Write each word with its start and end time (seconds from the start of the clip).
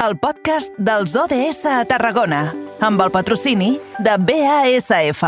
el 0.00 0.16
podcast 0.16 0.72
dels 0.80 1.14
ODS 1.16 1.64
a 1.68 1.82
Tarragona, 1.88 2.46
amb 2.80 3.00
el 3.04 3.10
patrocini 3.12 3.74
de 4.00 4.14
BASF. 4.16 5.22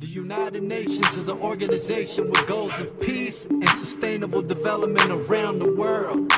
The 0.00 0.06
United 0.16 0.62
Nations 0.62 1.16
is 1.18 1.28
an 1.28 1.38
organization 1.42 2.30
with 2.30 2.46
goals 2.48 2.72
of 2.80 2.88
peace 3.00 3.46
and 3.50 3.68
sustainable 3.68 4.40
development 4.42 5.10
around 5.10 5.58
the 5.58 5.74
world. 5.76 6.30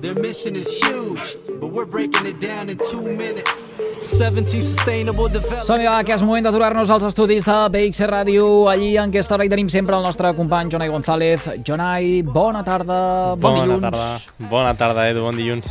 Their 0.00 0.14
mission 0.14 0.56
is 0.56 0.70
huge, 0.80 1.36
but 1.60 1.72
we're 1.74 1.84
breaking 1.84 2.24
it 2.24 2.40
down 2.40 2.70
in 2.70 2.78
two 2.78 3.02
minutes. 3.02 3.74
17 4.00 4.62
sustainable 4.62 5.28
development. 5.28 5.66
Som-hi, 5.68 5.84
va, 5.84 5.98
que 6.08 6.14
és 6.16 6.22
moment 6.24 6.46
d'aturar-nos 6.46 6.88
als 6.94 7.04
estudis 7.10 7.44
de 7.44 7.58
BX 7.74 8.00
Ràdio, 8.08 8.46
allí 8.72 8.94
en 8.96 9.10
aquesta 9.12 9.36
hora 9.36 9.44
hi 9.44 9.52
tenim 9.52 9.68
sempre 9.68 9.98
el 9.98 10.06
nostre 10.06 10.32
company 10.38 10.72
Jonai 10.72 10.88
González. 10.88 11.50
Jonai, 11.68 12.22
bona 12.22 12.64
tarda, 12.64 13.34
bon 13.34 13.42
Bona 13.50 13.66
dilluns. 13.66 13.84
tarda. 13.90 14.48
Bona 14.48 14.72
tarda, 14.78 15.10
Edu, 15.10 15.26
bon 15.26 15.36
dilluns. 15.36 15.68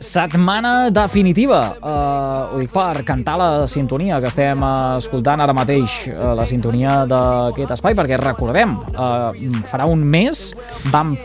Setmana 0.00 0.90
definitiva. 0.92 1.60
Uh, 1.80 2.54
ho 2.54 2.58
dic 2.60 2.72
per 2.72 3.04
cantar 3.06 3.36
la 3.40 3.48
sintonia 3.70 4.18
que 4.20 4.28
estem 4.28 4.60
escoltant 4.98 5.40
ara 5.40 5.54
mateix, 5.56 6.02
uh, 6.12 6.34
la 6.36 6.44
sintonia 6.48 6.98
d'aquest 7.08 7.72
espai, 7.78 7.96
perquè 7.96 8.18
recordem, 8.20 8.76
uh, 8.92 9.32
farà 9.70 9.88
un 9.88 10.04
mes 10.04 10.50
vam 10.92 11.16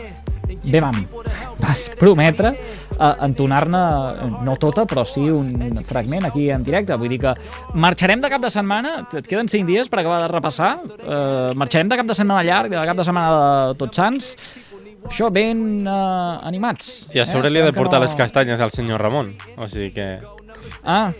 bé 0.62 0.80
vam, 0.82 0.98
vas 1.62 1.84
prometre 1.98 2.52
uh, 2.54 3.12
entonar-ne, 3.26 3.82
no 4.46 4.56
tota, 4.60 4.84
però 4.88 5.04
sí 5.08 5.24
un 5.30 5.78
fragment 5.88 6.28
aquí 6.28 6.48
en 6.54 6.64
directe. 6.64 6.96
Vull 6.96 7.12
dir 7.12 7.20
que 7.26 7.34
marxarem 7.74 8.22
de 8.22 8.30
cap 8.32 8.42
de 8.42 8.50
setmana, 8.52 8.98
et 9.12 9.28
queden 9.28 9.50
5 9.52 9.68
dies 9.68 9.92
per 9.92 10.00
acabar 10.02 10.22
de 10.24 10.32
repassar, 10.32 10.74
uh, 10.80 11.52
marxarem 11.58 11.90
de 11.92 12.00
cap 12.00 12.08
de 12.08 12.18
setmana 12.18 12.44
llarg, 12.46 12.72
de 12.72 12.84
cap 12.88 12.98
de 12.98 13.08
setmana 13.08 13.32
de 13.72 13.80
Tots 13.82 14.00
Sants, 14.00 14.34
això 15.08 15.30
ben 15.32 15.82
uh, 15.86 16.38
animats. 16.46 16.92
I 17.14 17.20
a 17.22 17.26
sobre 17.26 17.50
li 17.50 17.60
he 17.60 17.66
de 17.66 17.74
portar 17.76 18.00
no- 18.00 18.06
les 18.06 18.14
castanyes 18.18 18.60
al 18.60 18.70
senyor 18.74 19.00
Ramon. 19.02 19.34
O 19.56 19.68
sigui 19.68 19.92
que... 19.96 20.06
Ah, 20.84 21.12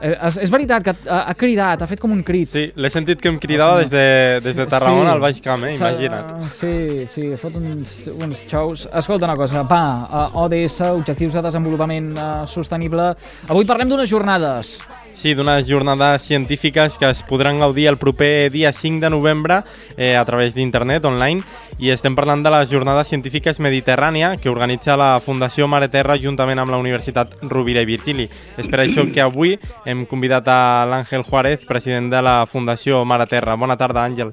eh, 0.00 0.14
és, 0.14 0.38
és 0.44 0.50
veritat 0.50 0.84
que 0.84 0.94
ha, 1.08 1.20
ha 1.30 1.34
cridat, 1.38 1.82
ha 1.82 1.88
fet 1.90 2.00
com 2.00 2.12
un 2.14 2.22
crit. 2.26 2.48
Sí, 2.50 2.64
l'he 2.74 2.90
sentit 2.90 3.20
que 3.22 3.30
em 3.30 3.38
cridava 3.40 3.82
des 3.82 3.90
de, 3.92 4.04
des 4.44 4.56
de 4.56 4.66
Tarragona 4.66 5.12
al 5.14 5.20
Baix 5.22 5.40
Camp, 5.44 5.64
eh? 5.68 5.74
Imagina't. 5.76 6.48
Sí, 6.58 7.06
sí, 7.10 7.30
fot 7.40 7.56
uns, 7.60 7.98
uns 8.16 8.44
shows. 8.48 8.88
Escolta 8.92 9.28
una 9.28 9.36
cosa, 9.38 9.62
va, 9.68 9.82
uh, 10.08 10.44
ODS, 10.44 10.80
Objectius 10.92 11.38
de 11.38 11.42
Desenvolupament 11.48 12.14
Sostenible. 12.50 13.12
Avui 13.48 13.68
parlem 13.68 13.92
d'unes 13.92 14.08
jornades. 14.10 14.78
Sí, 15.18 15.32
d'unes 15.34 15.66
jornades 15.66 16.22
científiques 16.22 16.96
que 16.96 17.08
es 17.10 17.24
podran 17.26 17.58
gaudir 17.58 17.88
el 17.88 17.96
proper 17.98 18.52
dia 18.52 18.70
5 18.70 19.00
de 19.00 19.10
novembre 19.10 19.64
eh, 19.96 20.14
a 20.14 20.24
través 20.24 20.54
d'internet, 20.54 21.04
online, 21.10 21.42
i 21.82 21.90
estem 21.90 22.14
parlant 22.14 22.44
de 22.46 22.52
les 22.54 22.70
jornades 22.70 23.10
científiques 23.10 23.58
Mediterrània 23.58 24.36
que 24.38 24.46
organitza 24.52 24.94
la 24.94 25.18
Fundació 25.18 25.66
Mare 25.66 25.90
Terra 25.90 26.14
juntament 26.22 26.62
amb 26.62 26.70
la 26.70 26.78
Universitat 26.78 27.34
Rovira 27.50 27.82
i 27.82 27.90
Virgili. 27.90 28.28
És 28.62 28.70
per 28.70 28.84
això 28.84 29.08
que 29.10 29.26
avui 29.26 29.56
hem 29.82 30.06
convidat 30.06 30.46
a 30.54 30.86
l'Àngel 30.86 31.26
Juárez, 31.26 31.66
president 31.66 32.14
de 32.14 32.22
la 32.22 32.38
Fundació 32.46 33.02
Mare 33.02 33.26
Terra. 33.26 33.58
Bona 33.58 33.74
tarda, 33.74 34.06
Àngel. 34.06 34.30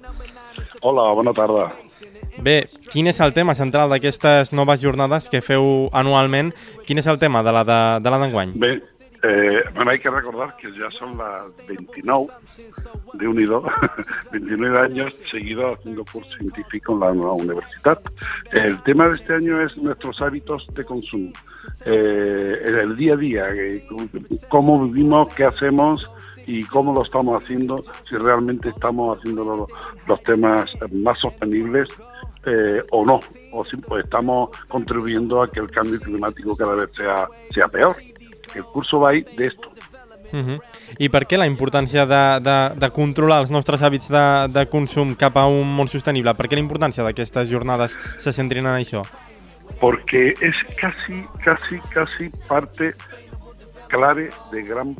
Hola, 0.85 1.09
bona 1.17 1.33
tarda. 1.33 1.71
Bé, 2.45 2.67
quin 2.91 3.07
és 3.09 3.17
el 3.25 3.33
tema 3.33 3.55
central 3.57 3.89
d'aquestes 3.89 4.53
noves 4.53 4.85
jornades 4.85 5.31
que 5.33 5.41
feu 5.41 5.87
anualment? 5.97 6.53
Quin 6.85 7.01
és 7.01 7.07
el 7.09 7.17
tema 7.17 7.41
de 7.41 7.53
la 7.55 7.63
de, 7.65 7.79
de 8.05 8.11
la 8.13 8.19
d'enguany? 8.21 8.53
Bé, 8.61 8.75
eh, 9.27 9.63
bueno, 9.73 9.91
hay 9.91 9.99
que 9.99 10.09
recordar 10.09 10.55
que 10.57 10.71
ya 10.71 10.89
son 10.91 11.17
las 11.17 11.55
29 11.67 12.27
de 13.13 13.27
unido, 13.27 13.63
29 14.31 14.79
años 14.79 15.15
seguidos 15.31 15.79
haciendo 15.79 16.05
curso 16.05 16.29
científico 16.37 16.93
en 16.93 16.99
la 16.99 17.13
nueva 17.13 17.33
universidad. 17.33 17.99
El 18.51 18.81
tema 18.83 19.07
de 19.07 19.15
este 19.15 19.33
año 19.33 19.61
es 19.61 19.75
nuestros 19.77 20.21
hábitos 20.21 20.67
de 20.75 20.85
consumo, 20.85 21.31
eh, 21.85 22.81
el 22.83 22.95
día 22.95 23.13
a 23.13 23.17
día, 23.17 23.49
eh, 23.51 23.83
cómo 24.49 24.85
vivimos, 24.85 25.33
qué 25.33 25.45
hacemos 25.45 26.07
y 26.45 26.63
cómo 26.65 26.93
lo 26.93 27.03
estamos 27.03 27.41
haciendo, 27.41 27.81
si 28.07 28.15
realmente 28.17 28.69
estamos 28.69 29.17
haciendo 29.17 29.43
los, 29.43 29.69
los 30.07 30.21
temas 30.21 30.69
más 30.91 31.19
sostenibles 31.19 31.89
eh, 32.45 32.83
o 32.91 33.03
no, 33.03 33.19
o 33.53 33.65
si 33.65 33.75
estamos 34.03 34.51
contribuyendo 34.67 35.41
a 35.41 35.49
que 35.49 35.59
el 35.59 35.71
cambio 35.71 35.99
climático 35.99 36.55
cada 36.55 36.75
vez 36.75 36.91
sea, 36.95 37.27
sea 37.51 37.67
peor. 37.67 37.95
El 38.55 38.65
curso 38.65 38.99
va 38.99 39.11
de 39.11 39.45
esto. 39.45 39.71
Uh 40.33 40.39
-huh. 40.39 40.59
I 40.97 41.09
per 41.09 41.23
què 41.27 41.37
la 41.37 41.47
importància 41.47 42.05
de, 42.05 42.39
de, 42.43 42.79
de 42.79 42.89
controlar 42.89 43.39
els 43.39 43.49
nostres 43.49 43.81
hàbits 43.81 44.09
de, 44.09 44.47
de 44.51 44.65
consum 44.65 45.15
cap 45.15 45.37
a 45.37 45.45
un 45.45 45.75
món 45.75 45.87
sostenible? 45.87 46.33
Per 46.33 46.47
què 46.47 46.55
la 46.55 46.65
importància 46.65 47.03
d'aquestes 47.03 47.49
jornades 47.49 47.91
se 48.17 48.33
centrin 48.33 48.65
en 48.65 48.75
això? 48.75 49.03
porque 49.79 50.33
es 50.41 50.55
casi, 50.79 51.25
casi, 51.43 51.79
casi 51.93 52.29
parte 52.47 52.93
clave 53.87 54.29
de 54.51 54.63
gran 54.63 54.95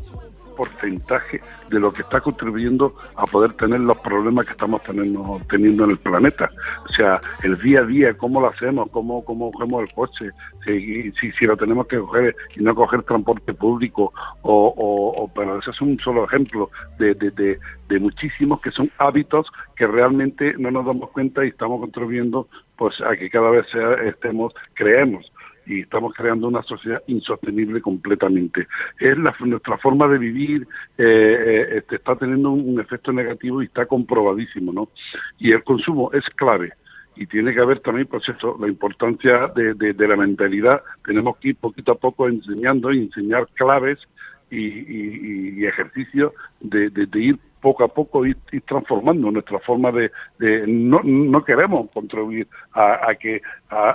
porcentaje 0.55 1.41
de 1.69 1.79
lo 1.79 1.91
que 1.91 2.01
está 2.01 2.21
contribuyendo 2.21 2.93
a 3.15 3.25
poder 3.25 3.53
tener 3.53 3.79
los 3.81 3.97
problemas 3.99 4.45
que 4.45 4.51
estamos 4.53 4.81
teniendo, 4.83 5.39
teniendo 5.49 5.83
en 5.85 5.91
el 5.91 5.97
planeta. 5.97 6.49
O 6.89 6.93
sea, 6.93 7.19
el 7.43 7.57
día 7.59 7.81
a 7.81 7.85
día, 7.85 8.13
cómo 8.17 8.41
lo 8.41 8.47
hacemos, 8.49 8.89
cómo, 8.91 9.23
cómo 9.25 9.51
cogemos 9.51 9.83
el 9.83 9.93
coche, 9.93 10.29
si, 10.65 11.11
si, 11.11 11.45
lo 11.45 11.55
tenemos 11.57 11.87
que 11.87 11.99
coger 11.99 12.33
y 12.55 12.63
no 12.63 12.73
coger 12.73 13.03
transporte 13.03 13.53
público, 13.53 14.11
o, 14.41 14.67
o, 14.75 15.23
o- 15.23 15.27
pero 15.33 15.59
ese 15.59 15.71
es 15.71 15.81
un 15.81 15.99
solo 15.99 16.25
ejemplo 16.25 16.69
de, 16.97 17.13
de, 17.13 17.29
de, 17.31 17.59
de 17.89 17.99
muchísimos 17.99 18.61
que 18.61 18.71
son 18.71 18.89
hábitos 18.97 19.47
que 19.75 19.85
realmente 19.85 20.53
no 20.57 20.71
nos 20.71 20.85
damos 20.85 21.11
cuenta 21.11 21.45
y 21.45 21.49
estamos 21.49 21.79
contribuyendo 21.81 22.47
pues 22.77 22.93
a 23.01 23.15
que 23.15 23.29
cada 23.29 23.49
vez 23.51 23.65
sea, 23.71 23.93
estemos, 24.05 24.53
creemos 24.73 25.31
y 25.65 25.81
estamos 25.81 26.13
creando 26.13 26.47
una 26.47 26.63
sociedad 26.63 27.01
insostenible 27.07 27.81
completamente. 27.81 28.67
Es 28.99 29.17
la, 29.17 29.35
nuestra 29.39 29.77
forma 29.77 30.07
de 30.07 30.17
vivir, 30.17 30.67
eh, 30.97 31.03
eh, 31.05 31.77
este, 31.77 31.95
está 31.97 32.15
teniendo 32.15 32.51
un, 32.51 32.79
efecto 32.79 33.11
negativo 33.11 33.61
y 33.61 33.65
está 33.65 33.85
comprobadísimo, 33.85 34.71
¿no? 34.71 34.89
Y 35.39 35.51
el 35.51 35.63
consumo 35.63 36.11
es 36.13 36.23
clave. 36.35 36.73
Y 37.15 37.25
tiene 37.27 37.53
que 37.53 37.61
haber 37.61 37.79
también, 37.79 38.07
pues 38.07 38.27
eso, 38.27 38.57
la 38.59 38.67
importancia 38.67 39.47
de, 39.55 39.73
de, 39.73 40.07
la 40.07 40.17
mentalidad. 40.17 40.81
Tenemos 41.05 41.37
que 41.37 41.49
ir 41.49 41.55
poquito 41.55 41.93
a 41.93 41.95
poco 41.95 42.27
enseñando 42.27 42.91
y 42.91 42.99
enseñar 42.99 43.47
claves 43.53 43.99
y, 44.51 45.61
y, 45.61 45.65
ejercicios 45.65 46.33
de, 46.59 46.89
de 46.89 47.19
ir 47.19 47.39
poco 47.65 47.83
a 47.83 47.87
poco 47.87 48.25
ir, 48.27 48.37
ir 48.51 48.61
transformando 48.61 49.31
nuestra 49.31 49.59
forma 49.59 49.91
de, 49.91 50.11
de 50.37 50.67
no, 50.67 50.99
no 51.03 51.43
queremos 51.43 51.89
contribuir 51.91 52.47
a, 52.73 53.09
a 53.09 53.15
que 53.15 53.41
a, 53.69 53.89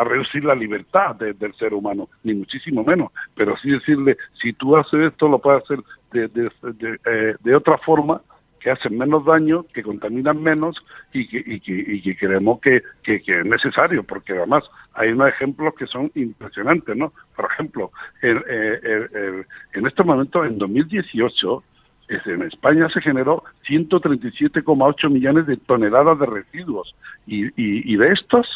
a- 0.00 0.04
reducir 0.04 0.44
la 0.44 0.54
libertad 0.54 1.16
de- 1.16 1.32
del 1.34 1.52
ser 1.54 1.74
humano 1.74 2.08
ni 2.22 2.32
muchísimo 2.34 2.84
menos 2.84 3.08
pero 3.34 3.56
sí 3.60 3.70
decirle 3.70 4.16
si 4.40 4.52
tú 4.52 4.76
haces 4.76 5.00
esto 5.10 5.28
lo 5.28 5.38
puedes 5.40 5.64
hacer 5.64 5.80
de, 6.12 6.28
de, 6.28 6.44
de, 6.80 6.88
eh, 7.44 7.54
otra 7.56 7.76
forma 7.78 8.20
que 8.60 8.70
hacen 8.70 8.96
menos 8.96 9.24
daño, 9.24 9.64
que 9.74 9.82
contaminan 9.82 10.40
menos 10.40 10.76
y 11.12 11.26
que, 11.26 11.38
y 11.44 11.58
que, 11.58 11.72
y 11.94 12.00
que 12.00 12.16
creemos 12.16 12.60
que, 12.60 12.80
que, 13.02 13.20
que 13.20 13.40
es 13.40 13.44
necesario, 13.44 14.04
porque 14.04 14.34
además 14.34 14.62
hay 14.94 15.08
unos 15.10 15.30
ejemplos 15.30 15.74
que 15.76 15.88
son 15.88 16.12
impresionantes, 16.14 16.96
¿no? 16.96 17.12
Por 17.34 17.46
ejemplo, 17.50 17.90
el, 18.28 18.36
eh, 18.48 18.78
el- 18.84 19.46
en 19.74 19.86
este 19.88 20.04
momento, 20.04 20.44
en 20.44 20.58
2018, 20.58 21.48
es- 21.58 21.71
en 22.08 22.42
España 22.42 22.88
se 22.88 23.00
generó 23.00 23.44
137,8 23.68 25.10
millones 25.10 25.46
de 25.46 25.56
toneladas 25.56 26.18
de 26.18 26.26
residuos 26.26 26.94
y, 27.26 27.48
y, 27.56 27.96
de 27.96 28.12
estos 28.12 28.46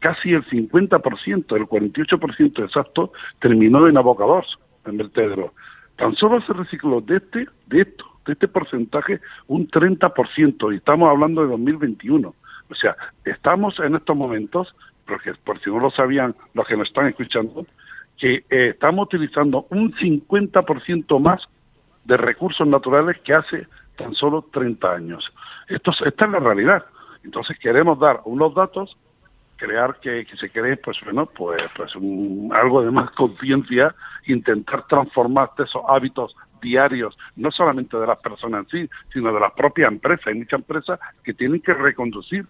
casi 0.00 0.32
el 0.32 0.44
50%, 0.44 1.56
el 1.56 1.66
48% 1.66 2.64
exacto, 2.64 3.12
terminó 3.40 3.88
en 3.88 3.98
abocados, 3.98 4.58
en 4.86 4.96
vertederos. 4.96 5.52
Tan 5.96 6.14
solo 6.14 6.40
se 6.42 6.52
recicló 6.52 7.00
de 7.00 7.16
este, 7.16 7.46
de 7.66 7.80
esto, 7.82 8.04
de 8.24 8.34
este 8.34 8.46
porcentaje, 8.46 9.20
un 9.48 9.68
30%, 9.68 10.72
y 10.72 10.76
estamos 10.76 11.10
hablando 11.10 11.42
de 11.42 11.48
2021. 11.48 12.34
O 12.70 12.74
sea, 12.74 12.96
estamos 13.24 13.78
en 13.80 13.96
estos 13.96 14.16
momentos, 14.16 14.74
porque 15.06 15.32
por 15.44 15.60
si 15.60 15.70
no 15.70 15.80
lo 15.80 15.90
sabían 15.90 16.34
los 16.54 16.66
que 16.66 16.76
nos 16.76 16.86
están 16.86 17.08
escuchando, 17.08 17.66
que 18.18 18.44
eh, 18.50 18.68
estamos 18.70 19.06
utilizando 19.06 19.66
un 19.70 19.92
50% 19.94 21.20
más 21.20 21.42
de 22.08 22.16
recursos 22.16 22.66
naturales 22.66 23.18
que 23.22 23.34
hace 23.34 23.66
tan 23.96 24.14
solo 24.14 24.42
30 24.50 24.92
años. 24.94 25.24
Esto, 25.68 25.90
es- 25.90 26.00
esta 26.06 26.24
es 26.24 26.30
la 26.30 26.38
realidad. 26.40 26.84
Entonces 27.22 27.58
queremos 27.58 27.98
dar 27.98 28.20
unos 28.24 28.54
datos, 28.54 28.96
crear 29.56 29.96
que, 30.00 30.24
que 30.24 30.36
se 30.36 30.50
cree, 30.50 30.76
pues 30.78 30.96
bueno, 31.04 31.26
pues, 31.26 31.60
pues 31.76 31.94
un- 31.96 32.50
algo 32.54 32.82
de 32.82 32.90
más 32.90 33.10
conciencia, 33.10 33.94
intentar 34.26 34.86
transformar 34.86 35.50
esos 35.58 35.82
hábitos 35.88 36.34
diarios, 36.62 37.16
no 37.36 37.50
solamente 37.50 37.96
de 37.98 38.06
las 38.06 38.18
personas 38.20 38.64
en 38.72 38.86
sí, 38.86 38.90
sino 39.12 39.32
de 39.32 39.40
las 39.40 39.52
propias 39.52 39.92
empresas. 39.92 40.26
Hay 40.28 40.34
muchas 40.34 40.60
empresas 40.60 40.98
que 41.22 41.34
tienen 41.34 41.60
que 41.60 41.74
reconducir 41.74 42.46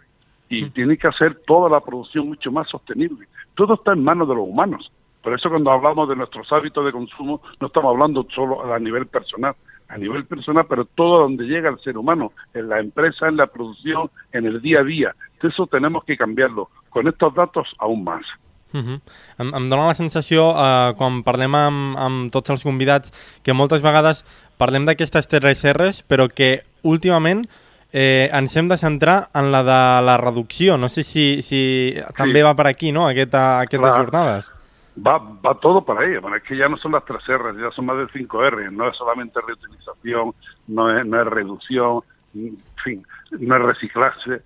y 0.49 0.71
tienen 0.71 0.97
que 0.97 1.09
hacer 1.09 1.41
toda 1.47 1.69
la 1.69 1.81
producción 1.81 2.29
mucho 2.29 2.51
más 2.53 2.69
sostenible. 2.69 3.27
Todo 3.55 3.75
está 3.75 3.93
en 3.93 4.05
manos 4.05 4.29
de 4.29 4.35
los 4.35 4.47
humanos. 4.47 4.91
Por 5.23 5.35
eso 5.35 5.51
cuando 5.51 5.71
hablamos 5.71 6.09
de 6.09 6.17
nuestros 6.17 6.51
hábitos 6.53 6.85
de 6.85 6.93
consumo, 6.93 7.43
no 7.61 7.67
estamos 7.67 7.91
hablando 7.91 8.27
solo 8.35 8.73
a 8.73 8.79
nivel 8.79 9.07
personal, 9.07 9.55
a 9.89 9.99
nivel 9.99 10.25
personal, 10.27 10.67
pero 10.69 10.85
todo 10.85 11.21
donde 11.21 11.45
llega 11.45 11.71
el 11.71 11.79
ser 11.81 11.97
humano, 11.99 12.33
en 12.55 12.69
la 12.69 12.79
empresa, 12.79 13.27
en 13.29 13.37
la 13.37 13.47
producción, 13.47 14.11
en 14.33 14.47
el 14.47 14.61
día 14.61 14.81
a 14.81 14.85
día. 14.85 15.15
Eso 15.43 15.67
tenemos 15.67 16.05
que 16.05 16.17
cambiarlo. 16.17 16.69
Con 16.91 17.09
estos 17.09 17.35
datos 17.35 17.69
aún 17.79 18.05
más. 18.05 18.25
Uh 18.73 18.81
-huh. 18.81 19.01
em, 19.39 19.55
em 19.55 19.69
dóna 19.71 19.87
la 19.87 19.95
sensació, 19.95 20.53
eh, 20.53 20.95
quan 20.97 21.23
parlem 21.23 21.55
amb, 21.55 21.97
amb 21.97 22.31
tots 22.31 22.51
els 22.51 22.63
convidats, 22.63 23.13
que 23.43 23.55
moltes 23.55 23.81
vegades 23.83 24.25
parlem 24.59 24.85
d'aquestes 24.85 25.27
TRSRs, 25.27 26.05
però 26.07 26.29
que 26.29 26.63
últimament 26.83 27.47
eh, 27.93 28.29
ens 28.33 28.55
hem 28.57 28.69
de 28.69 28.77
centrar 28.77 29.29
en 29.35 29.51
la 29.51 29.63
de 29.63 30.05
la 30.05 30.17
reducció. 30.19 30.77
No 30.77 30.89
sé 30.89 31.03
si, 31.03 31.41
si 31.43 31.95
també 32.17 32.41
Sí. 32.41 32.43
va 32.45 32.55
per 32.55 32.67
aquí, 32.67 32.93
no?, 32.93 33.09
Aquesta, 33.09 33.61
aquestes 33.61 33.91
Clar. 33.91 34.01
jornades. 34.05 34.58
Va, 35.07 35.19
va 35.19 35.55
todo 35.61 35.85
por 35.85 35.99
ahí. 36.01 36.17
Bueno, 36.19 36.37
es 36.37 36.43
que 36.43 36.57
ya 36.57 36.69
no 36.69 36.77
son 36.77 36.93
las 36.93 37.05
tres 37.05 37.23
R, 37.29 37.55
ya 37.61 37.71
son 37.71 37.87
más 37.87 37.99
de 37.99 38.09
cinco 38.13 38.43
R. 38.45 38.71
No 38.71 38.89
es 38.89 38.97
solamente 38.97 39.41
reutilización, 39.47 40.33
no 40.67 40.99
es, 40.99 41.07
no 41.07 41.21
es 41.21 41.27
reducción, 41.27 42.01
no 42.35 43.57
es 43.57 43.63
reciclarse. 43.63 44.43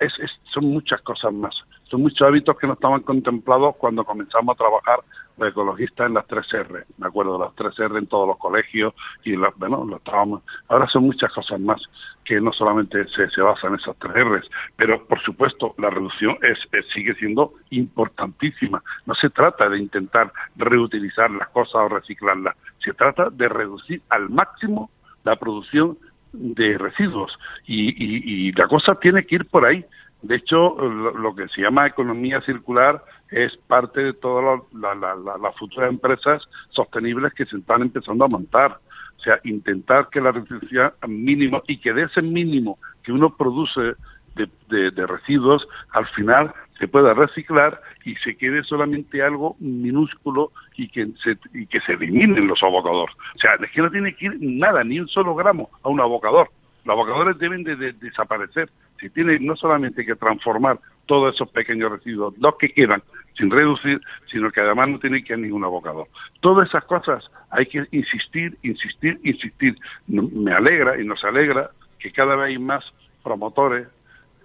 Es, 0.00 0.12
es- 0.18 0.40
son 0.52 0.66
muchas 0.66 1.00
cosas 1.02 1.32
más. 1.32 1.54
Son 1.94 2.02
muchos 2.02 2.26
hábitos 2.26 2.58
que 2.58 2.66
no 2.66 2.72
estaban 2.72 3.02
contemplados 3.02 3.76
cuando 3.76 4.02
comenzamos 4.04 4.56
a 4.56 4.58
trabajar 4.58 4.98
los 5.38 5.48
ecologistas 5.48 6.08
en 6.08 6.14
las 6.14 6.26
tres 6.26 6.44
R. 6.52 6.82
Me 6.98 7.06
acuerdo, 7.06 7.38
las 7.38 7.54
tres 7.54 7.78
R 7.78 7.96
en 7.96 8.08
todos 8.08 8.26
los 8.26 8.36
colegios 8.38 8.92
y 9.22 9.36
las, 9.36 9.54
bueno, 9.56 9.84
lo 9.84 9.98
estábamos. 9.98 10.42
Ahora 10.66 10.88
son 10.88 11.04
muchas 11.04 11.32
cosas 11.32 11.60
más 11.60 11.80
que 12.24 12.40
no 12.40 12.52
solamente 12.52 13.06
se, 13.10 13.30
se 13.30 13.40
basan 13.40 13.74
en 13.74 13.78
esas 13.78 13.96
tres 13.98 14.12
R's, 14.26 14.50
pero 14.74 15.06
por 15.06 15.20
supuesto 15.20 15.76
la 15.78 15.88
reducción 15.88 16.36
es, 16.42 16.58
es- 16.72 16.84
sigue 16.92 17.14
siendo 17.14 17.52
importantísima. 17.70 18.82
No 19.06 19.14
se 19.14 19.30
trata 19.30 19.68
de 19.68 19.78
intentar 19.78 20.32
reutilizar 20.56 21.30
las 21.30 21.48
cosas 21.50 21.76
o 21.76 21.88
reciclarlas, 21.90 22.56
se 22.84 22.92
trata 22.92 23.30
de 23.30 23.48
reducir 23.48 24.02
al 24.08 24.30
máximo 24.30 24.90
la 25.22 25.36
producción 25.36 25.96
de 26.36 26.76
residuos 26.78 27.32
y, 27.66 27.90
y- 27.90 28.48
y 28.48 28.52
la 28.52 28.66
cosa 28.68 28.94
tiene 28.96 29.24
que 29.24 29.36
ir 29.36 29.44
por 29.46 29.64
ahí. 29.64 29.84
De 30.22 30.36
hecho, 30.36 30.76
lo, 30.78 31.34
que 31.34 31.48
se 31.48 31.60
llama 31.60 31.86
economía 31.86 32.40
circular 32.42 33.02
es 33.30 33.54
parte 33.68 34.02
de 34.02 34.12
todas 34.14 34.60
la- 34.72 34.94
la- 34.94 35.14
las 35.38 35.56
futuras 35.56 35.90
empresas 35.90 36.42
sostenibles 36.70 37.32
que 37.34 37.44
se 37.46 37.56
están 37.58 37.82
empezando 37.82 38.24
a 38.24 38.28
montar. 38.28 38.78
O 39.18 39.20
sea, 39.20 39.38
intentar 39.44 40.08
que 40.10 40.20
la 40.20 40.32
reducción 40.32 40.92
mínimo 41.08 41.62
y 41.68 41.78
que 41.78 41.92
de 41.92 42.02
ese 42.04 42.20
mínimo 42.22 42.78
que 43.02 43.12
uno 43.12 43.36
produce 43.36 43.94
de, 44.34 44.48
de- 44.68 44.90
de 44.90 45.06
residuos, 45.06 45.66
al 45.92 46.06
final 46.08 46.52
se 46.78 46.88
pueda 46.88 47.14
reciclar 47.14 47.80
y 48.04 48.14
se 48.16 48.36
quede 48.36 48.62
solamente 48.64 49.22
algo 49.22 49.56
minúsculo 49.60 50.50
y 50.76 50.88
que 50.88 51.06
se, 51.22 51.38
y 51.52 51.66
que 51.66 51.80
se 51.80 51.92
eliminen 51.92 52.48
los 52.48 52.62
abocadores. 52.62 53.14
O 53.36 53.38
sea, 53.38 53.54
es 53.54 53.70
que 53.70 53.82
no 53.82 53.90
tiene 53.90 54.14
que 54.14 54.26
ir 54.26 54.36
nada, 54.40 54.82
ni 54.82 54.98
un 54.98 55.08
solo 55.08 55.34
gramo 55.34 55.70
a 55.82 55.88
un 55.88 56.00
abocador. 56.00 56.50
Los 56.84 56.94
abocadores 56.94 57.38
deben 57.38 57.62
de, 57.64 57.76
de 57.76 57.92
desaparecer. 57.92 58.68
Se 59.00 59.08
tiene 59.10 59.38
no 59.38 59.56
solamente 59.56 60.04
que 60.04 60.16
transformar 60.16 60.78
todos 61.06 61.34
esos 61.34 61.48
pequeños 61.50 61.92
residuos, 61.92 62.34
los 62.38 62.56
que 62.56 62.70
quedan, 62.70 63.02
sin 63.36 63.50
reducir, 63.50 64.00
sino 64.30 64.50
que 64.50 64.60
además 64.60 64.88
no 64.88 64.98
tiene 64.98 65.22
que 65.22 65.32
ir 65.32 65.38
a 65.38 65.42
ningún 65.42 65.64
abocador. 65.64 66.06
Todas 66.40 66.68
esas 66.68 66.84
cosas 66.84 67.24
hay 67.50 67.66
que 67.66 67.86
insistir, 67.90 68.56
insistir, 68.62 69.18
insistir. 69.22 69.76
Me 70.06 70.52
alegra 70.52 71.00
y 71.00 71.04
nos 71.04 71.22
alegra 71.24 71.70
que 71.98 72.10
cada 72.12 72.36
vez 72.36 72.48
hay 72.48 72.58
más 72.58 72.84
promotores 73.22 73.88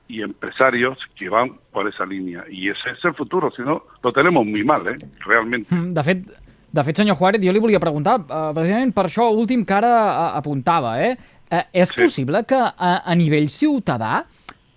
y 0.09 0.23
empresarios 0.23 0.97
que 1.15 1.29
van 1.29 1.53
por 1.71 1.87
esa 1.87 2.03
línea. 2.05 2.43
Y 2.49 2.67
ese 2.69 2.89
es 2.97 3.05
el 3.05 3.13
futuro, 3.13 3.51
si 3.55 3.61
no, 3.61 3.83
lo 4.03 4.11
tenemos 4.11 4.43
muy 4.45 4.63
mal, 4.63 4.87
¿eh? 4.87 4.95
realmente. 5.25 5.73
Mm, 5.73 5.93
De 5.93 6.03
fet, 6.03 6.23
de 6.71 6.83
fet, 6.83 6.97
senyor 6.97 7.15
Juárez, 7.15 7.41
jo 7.45 7.53
li 7.53 7.61
volia 7.61 7.79
preguntar, 7.79 8.17
uh, 8.25 8.49
precisament 8.57 8.91
per 8.93 9.05
això 9.05 9.29
últim 9.31 9.63
que 9.65 9.73
ara 9.77 9.93
uh, 10.33 10.37
apuntava, 10.41 10.95
eh? 11.01 11.13
Uh, 11.49 11.61
és 11.73 11.89
Sí. 11.93 12.01
possible 12.01 12.43
que 12.45 12.57
a, 12.57 12.91
a 13.05 13.15
nivell 13.15 13.47
ciutadà 13.53 14.25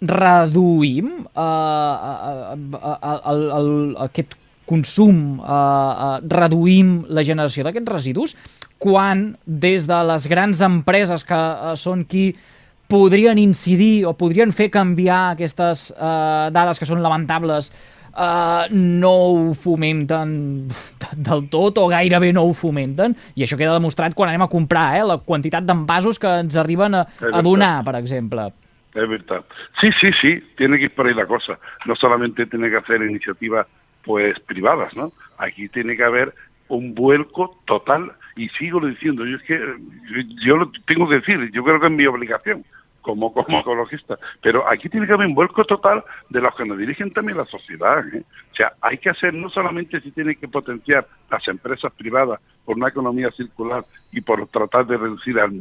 reduïm 0.02 1.10
uh, 1.34 1.40
uh, 1.40 2.54
uh, 2.54 2.76
uh, 2.76 3.18
el, 3.32 3.42
el, 3.58 3.68
aquest 4.08 4.34
consum, 4.68 5.38
uh, 5.40 5.44
uh, 5.44 6.16
reduïm 6.32 7.02
la 7.08 7.24
generació 7.26 7.64
d'aquests 7.66 7.92
residus, 7.92 8.36
quan 8.82 9.32
des 9.46 9.86
de 9.88 9.98
les 10.08 10.26
grans 10.30 10.60
empreses 10.64 11.24
que 11.28 11.38
uh, 11.38 11.72
són 11.76 12.04
qui 12.08 12.32
podrien 12.92 13.40
incidir 13.40 14.04
o 14.04 14.12
podrien 14.18 14.52
fer 14.52 14.68
canviar 14.72 15.32
aquestes 15.32 15.90
uh, 15.96 16.50
dades 16.52 16.80
que 16.80 16.88
són 16.88 17.00
lamentables 17.00 17.70
uh, 18.12 18.68
no 18.72 19.12
ho 19.12 19.54
fomenten 19.56 20.34
del 21.28 21.46
tot 21.52 21.80
o 21.80 21.86
gairebé 21.88 22.34
no 22.36 22.44
ho 22.44 22.52
fomenten 22.56 23.16
i 23.34 23.46
això 23.46 23.56
queda 23.56 23.78
demostrat 23.78 24.16
quan 24.18 24.32
anem 24.32 24.44
a 24.44 24.50
comprar 24.52 24.90
eh, 24.98 25.06
la 25.08 25.16
quantitat 25.24 25.64
d'envasos 25.64 26.20
que 26.20 26.34
ens 26.44 26.58
arriben 26.60 26.98
a, 26.98 27.06
a 27.32 27.40
donar, 27.44 27.78
per 27.86 27.96
exemple. 27.96 28.50
Es 28.92 29.08
verdad. 29.08 29.46
Sí, 29.80 29.88
sí, 29.98 30.10
sí, 30.20 30.34
tiene 30.58 30.76
que 30.76 30.90
ir 30.90 30.94
por 30.94 31.06
ahí 31.06 31.14
la 31.14 31.24
cosa. 31.24 31.58
No 31.86 31.96
solamente 31.96 32.44
tiene 32.44 32.68
que 32.68 32.76
hacer 32.76 33.00
iniciativas 33.00 33.66
pues 34.04 34.38
privadas, 34.40 34.94
¿no? 34.94 35.12
Aquí 35.38 35.68
tiene 35.68 35.96
que 35.96 36.04
haber 36.04 36.34
un 36.68 36.94
vuelco 36.94 37.56
total 37.64 38.12
y 38.36 38.48
sigo 38.50 38.80
diciendo, 38.84 39.24
yo 39.24 39.36
es 39.36 39.42
que 39.44 39.58
yo 40.44 40.56
lo 40.56 40.70
tengo 40.86 41.08
que 41.08 41.16
decir, 41.16 41.50
yo 41.52 41.64
creo 41.64 41.80
que 41.80 41.86
es 41.86 41.92
mi 41.92 42.06
obligación 42.06 42.64
como, 43.02 43.32
como 43.34 43.60
ecologista, 43.60 44.18
pero 44.40 44.66
aquí 44.68 44.88
tiene 44.88 45.06
que 45.06 45.12
haber 45.12 45.26
un 45.26 45.34
vuelco 45.34 45.64
total 45.64 46.02
de 46.30 46.40
los 46.40 46.54
que 46.54 46.64
nos 46.64 46.78
dirigen 46.78 47.12
también 47.12 47.36
la 47.38 47.44
sociedad. 47.46 48.02
¿eh? 48.14 48.22
O 48.52 48.54
sea, 48.54 48.72
hay 48.80 48.96
que 48.98 49.10
hacer, 49.10 49.34
no 49.34 49.50
solamente 49.50 50.00
si 50.00 50.10
tiene 50.12 50.36
que 50.36 50.48
potenciar 50.48 51.06
las 51.30 51.46
empresas 51.48 51.92
privadas 51.94 52.40
por 52.64 52.76
una 52.76 52.88
economía 52.88 53.30
circular 53.32 53.84
y 54.12 54.20
por 54.20 54.46
tratar 54.48 54.86
de 54.86 54.96
reducir 54.96 55.38
al, 55.40 55.52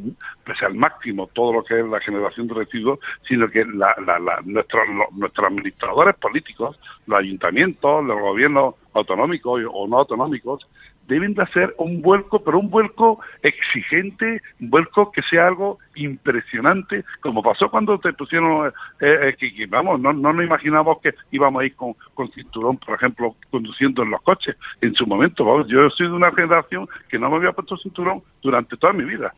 pues, 0.45 0.57
al 0.63 0.75
máximo 0.75 1.27
todo 1.33 1.53
lo 1.53 1.63
que 1.63 1.79
es 1.79 1.85
la 1.88 1.99
generación 1.99 2.47
de 2.47 2.53
residuos, 2.53 2.99
sino 3.27 3.49
que 3.49 3.65
la, 3.65 3.95
la, 4.05 4.19
la, 4.19 4.39
nuestros, 4.45 4.87
los- 4.89 5.11
nuestros 5.13 5.47
administradores 5.47 6.15
políticos, 6.17 6.79
los 7.07 7.19
ayuntamientos, 7.19 8.05
los 8.05 8.19
gobiernos 8.19 8.75
autonómicos 8.94 9.61
o 9.71 9.87
no 9.87 9.97
autonómicos, 9.99 10.67
deben 11.11 11.33
de 11.33 11.43
hacer 11.43 11.75
un 11.77 12.01
vuelco, 12.01 12.41
pero 12.41 12.57
un 12.57 12.69
vuelco 12.69 13.19
exigente, 13.43 14.41
un 14.61 14.69
vuelco 14.69 15.11
que 15.11 15.21
sea 15.23 15.47
algo 15.47 15.77
impresionante, 15.95 17.03
como 17.19 17.43
pasó 17.43 17.69
cuando 17.69 17.99
te 17.99 18.13
pusieron, 18.13 18.71
eh, 19.01 19.35
eh, 19.41 19.67
vamos, 19.67 19.99
no, 19.99 20.13
no 20.13 20.31
nos 20.31 20.45
imaginamos 20.45 20.99
que 21.01 21.13
íbamos 21.31 21.61
a 21.61 21.65
ir 21.65 21.75
con, 21.75 21.95
con 22.13 22.31
cinturón, 22.31 22.77
por 22.77 22.95
ejemplo, 22.95 23.35
conduciendo 23.49 24.03
en 24.03 24.11
los 24.11 24.21
coches. 24.21 24.55
En 24.79 24.93
su 24.95 25.05
momento, 25.05 25.43
vamos, 25.43 25.67
yo 25.67 25.89
soy 25.89 26.07
de 26.07 26.13
una 26.13 26.31
generación 26.31 26.87
que 27.09 27.19
no 27.19 27.29
me 27.29 27.35
había 27.35 27.51
puesto 27.51 27.75
cinturón 27.75 28.23
durante 28.41 28.77
toda 28.77 28.93
mi 28.93 29.03
vida 29.03 29.33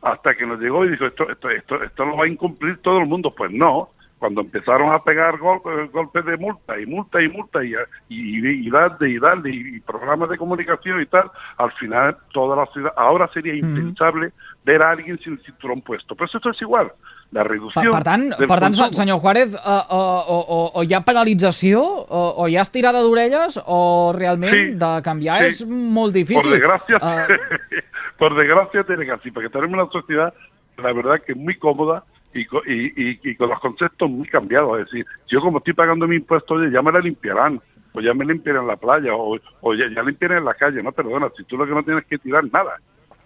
hasta 0.00 0.34
que 0.34 0.46
nos 0.46 0.60
llegó 0.60 0.84
y 0.84 0.90
dijo 0.90 1.06
esto 1.06 1.28
esto 1.28 1.50
esto 1.50 1.82
esto 1.82 2.04
lo 2.04 2.16
va 2.16 2.24
a 2.24 2.28
incumplir 2.28 2.78
todo 2.78 3.00
el 3.00 3.06
mundo 3.06 3.34
pues 3.36 3.50
no 3.50 3.88
cuando 4.18 4.40
empezaron 4.40 4.92
a 4.92 5.02
pegar 5.02 5.38
gol- 5.38 5.62
eh, 5.64 5.88
golpes 5.92 6.24
de 6.24 6.36
multa 6.36 6.78
y 6.78 6.86
multa 6.86 7.22
y 7.22 7.28
multa 7.28 7.64
y, 7.64 7.72
y, 8.08 8.66
y 8.66 8.70
darle 8.70 9.10
y 9.10 9.18
darle 9.18 9.50
y, 9.50 9.76
y 9.76 9.80
programas 9.80 10.28
de 10.28 10.36
comunicación 10.36 11.00
y 11.00 11.06
tal 11.06 11.30
al 11.56 11.72
final 11.72 12.16
toda 12.32 12.56
la 12.56 12.66
ciudad 12.72 12.92
ahora 12.96 13.28
sería 13.32 13.54
impensable 13.54 14.32
ver 14.64 14.82
a 14.82 14.90
alguien 14.90 15.18
sin 15.20 15.38
cinturón 15.38 15.80
puesto 15.82 16.14
pero 16.14 16.26
esto 16.32 16.50
es 16.50 16.60
igual 16.62 16.90
la 17.30 17.42
Per, 17.42 17.50
reducción 17.52 17.90
per 17.92 18.02
tant, 18.02 18.30
per 18.48 18.58
tant 18.58 18.74
senyor 18.96 19.20
Juárez, 19.20 19.52
uh, 19.52 19.58
uh, 19.58 20.22
o, 20.32 20.38
o, 20.48 20.70
o 20.80 20.82
hi 20.82 20.94
ha 20.96 21.02
penalització, 21.04 21.82
o, 21.84 22.20
o 22.40 22.46
hi 22.48 22.56
ha 22.56 22.62
estirada 22.64 23.02
d'orelles, 23.04 23.58
o 23.66 24.14
realment 24.16 24.54
Sí, 24.54 24.62
de 24.80 24.88
canviar 25.04 25.42
sí. 25.44 25.50
és 25.50 25.68
molt 25.68 26.14
difícil. 26.16 26.40
Por 26.40 26.54
desgracia, 26.56 26.96
Uh, 26.96 27.76
por 28.18 28.34
desgracia 28.34 28.82
tiene 28.84 29.04
que 29.04 29.12
así, 29.12 29.30
porque 29.30 29.50
tenemos 29.50 29.74
una 29.76 29.90
sociedad, 29.92 30.32
la 30.78 30.90
verdad, 30.94 31.20
que 31.20 31.32
es 31.32 31.38
muy 31.38 31.58
cómoda 31.58 32.02
y, 32.40 33.02
y, 33.02 33.20
y, 33.22 33.36
con 33.36 33.48
los 33.48 33.60
conceptos 33.60 34.10
muy 34.10 34.26
cambiados. 34.28 34.80
Es 34.80 34.86
decir, 34.86 35.06
yo 35.28 35.40
como 35.40 35.58
estoy 35.58 35.74
pagando 35.74 36.06
mi 36.06 36.16
impuesto, 36.16 36.54
oye, 36.54 36.70
ya 36.70 36.82
me 36.82 36.92
la 36.92 37.00
limpiarán, 37.00 37.60
o 37.92 38.00
ya 38.00 38.14
me 38.14 38.24
limpiarán 38.24 38.66
la 38.66 38.76
playa, 38.76 39.14
o, 39.14 39.38
o 39.60 39.74
ya, 39.74 39.84
ya 39.94 40.02
limpiarán 40.02 40.44
la 40.44 40.54
calle. 40.54 40.82
No, 40.82 40.92
perdona, 40.92 41.28
si 41.36 41.44
tú 41.44 41.56
lo 41.56 41.66
que 41.66 41.72
no 41.72 41.82
tienes 41.82 42.04
que 42.06 42.18
tirar 42.18 42.44
nada. 42.52 42.78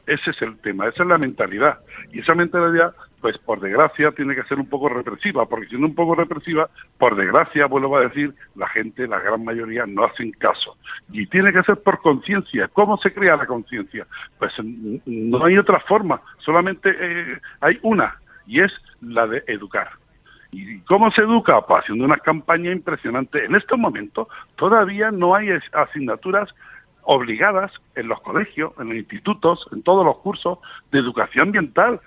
Ese 0.07 0.31
es 0.31 0.43
el 0.43 0.59
tema, 0.59 0.89
esa 0.89 1.05
es 1.05 1.09
la 1.09 1.17
mentalidad. 1.17 1.79
Y 2.11 2.21
esa 2.21 2.35
mentalidad, 2.35 2.93
pues 3.21 3.39
por 3.39 3.61
desgracia, 3.61 4.11
tiene 4.11 4.35
que 4.35 4.43
ser 4.45 4.59
un 4.59 4.69
poco 4.69 4.89
represiva, 4.89 5.47
porque 5.47 5.69
siendo 5.69 5.87
un 5.87 5.95
poco 5.95 6.17
represiva, 6.17 6.69
por 6.99 7.15
desgracia, 7.15 7.67
vuelvo 7.67 7.97
a 7.97 8.01
decir, 8.01 8.35
la 8.57 8.67
gente, 8.69 9.07
la 9.07 9.21
gran 9.21 9.45
mayoría, 9.45 9.87
no 9.87 10.05
hacen 10.05 10.33
caso. 10.33 10.77
Y 11.13 11.27
tiene 11.27 11.53
que 11.53 11.63
ser 11.63 11.81
por 11.83 12.01
conciencia. 12.01 12.69
¿Cómo 12.73 12.97
se 12.99 13.13
crea 13.13 13.37
la 13.37 13.47
conciencia? 13.47 14.05
Pues 14.41 14.53
no 15.07 15.45
hay 15.45 15.57
otra 15.57 15.79
forma, 15.81 16.21
solamente 16.39 16.91
eh, 16.91 17.39
hay 17.61 17.79
una, 17.83 18.17
y 18.47 18.61
es 18.61 18.73
la 19.01 19.27
de 19.27 19.43
educar. 19.47 19.91
¿Y 20.53 20.81
cómo 20.81 21.11
se 21.11 21.23
educa? 21.23 21.63
Pues 21.63 21.81
haciendo 21.81 22.05
una 22.05 22.19
campaña 22.19 22.71
impresionante. 22.71 23.45
En 23.45 23.55
estos 23.55 23.79
momentos 23.79 24.29
todavía 24.57 25.11
no 25.11 25.35
hay 25.35 25.49
asignaturas 25.73 26.51
obligadas 27.05 27.73
en 27.97 28.09
los 28.09 28.21
colegios, 28.21 28.73
en 28.79 28.89
los 28.89 28.97
institutos, 28.97 29.67
en 29.73 29.83
todos 29.83 30.05
los 30.05 30.19
cursos 30.19 30.59
de 30.93 30.99
educación 30.99 31.49
ambiental. 31.49 32.01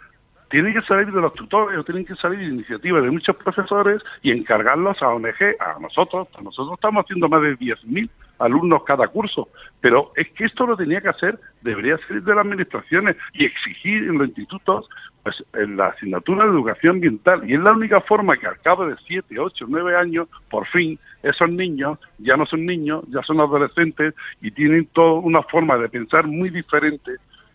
Tienen 0.52 0.74
que 0.74 0.82
salir 0.84 1.12
de 1.12 1.20
los 1.20 1.34
tutores, 1.34 1.84
tienen 1.86 2.06
que 2.06 2.16
salir 2.16 2.40
de 2.40 2.46
iniciativas 2.46 3.04
de 3.04 3.10
muchos 3.10 3.36
profesores 3.36 4.02
y 4.22 4.32
encargarlos 4.32 5.02
a 5.02 5.10
ONG, 5.10 5.56
a 5.60 5.80
nosotros. 5.80 6.28
Nosotros 6.42 6.76
estamos 6.76 7.04
haciendo 7.04 7.28
más 7.28 7.42
de 7.42 7.58
10.000 7.58 8.08
alumnos 8.40 8.84
cada 8.84 9.08
curso, 9.08 9.50
pero 9.82 10.12
es 10.16 10.30
que 10.34 10.46
esto 10.46 10.68
lo 10.68 10.78
tenía 10.78 11.02
que 11.02 11.10
hacer, 11.10 11.40
debería 11.62 11.98
salir 12.08 12.24
de 12.24 12.36
las 12.36 12.46
administraciones 12.46 13.18
y 13.34 13.46
exigir 13.46 14.04
en 14.04 14.20
los 14.20 14.28
institutos 14.28 14.88
pues 15.26 15.44
en 15.54 15.76
la 15.76 15.88
asignatura 15.88 16.44
de 16.44 16.52
educación 16.52 16.98
ambiental. 16.98 17.50
Y 17.50 17.56
es 17.56 17.60
la 17.60 17.72
única 17.72 18.00
forma 18.02 18.38
que 18.38 18.46
al 18.46 18.62
cabo 18.62 18.86
de 18.86 18.96
7, 19.08 19.40
8, 19.40 19.66
9 19.68 19.98
años, 19.98 20.28
por 20.52 20.68
fin, 20.68 21.00
esos 21.24 21.50
niños 21.50 21.98
ya 22.20 22.38
no 22.38 22.46
son 22.46 22.64
niños, 22.64 23.04
ya 23.08 23.24
son 23.24 23.40
adolescentes 23.40 24.14
y 24.40 24.52
tienen 24.52 24.86
toda 24.94 25.14
una 25.14 25.42
forma 25.42 25.80
de 25.80 25.90
pensar 25.90 26.28
muy 26.28 26.52
diferente 26.52 27.14